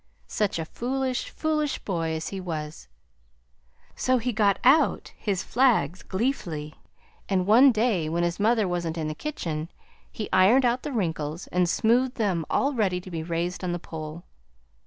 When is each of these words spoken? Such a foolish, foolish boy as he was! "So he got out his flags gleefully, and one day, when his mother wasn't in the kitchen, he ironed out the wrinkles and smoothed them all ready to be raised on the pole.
Such 0.25 0.57
a 0.57 0.65
foolish, 0.65 1.29
foolish 1.29 1.77
boy 1.77 2.13
as 2.13 2.29
he 2.29 2.41
was! 2.41 2.87
"So 3.95 4.17
he 4.17 4.33
got 4.33 4.57
out 4.63 5.13
his 5.15 5.43
flags 5.43 6.01
gleefully, 6.01 6.73
and 7.29 7.45
one 7.45 7.71
day, 7.71 8.09
when 8.09 8.23
his 8.23 8.39
mother 8.39 8.67
wasn't 8.67 8.97
in 8.97 9.07
the 9.07 9.13
kitchen, 9.13 9.69
he 10.11 10.27
ironed 10.33 10.65
out 10.65 10.81
the 10.81 10.91
wrinkles 10.91 11.45
and 11.51 11.69
smoothed 11.69 12.15
them 12.15 12.47
all 12.49 12.73
ready 12.73 12.99
to 12.99 13.11
be 13.11 13.21
raised 13.21 13.63
on 13.63 13.73
the 13.73 13.77
pole. 13.77 14.23